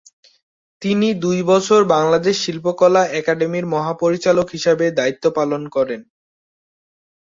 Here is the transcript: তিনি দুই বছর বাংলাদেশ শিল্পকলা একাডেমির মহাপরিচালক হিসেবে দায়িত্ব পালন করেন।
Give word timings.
তিনি 0.81 1.07
দুই 1.23 1.39
বছর 1.43 1.79
বাংলাদেশ 1.93 2.35
শিল্পকলা 2.43 3.01
একাডেমির 3.19 3.65
মহাপরিচালক 3.73 4.47
হিসেবে 4.55 4.85
দায়িত্ব 4.91 5.25
পালন 5.37 5.61
করেন। 5.75 6.01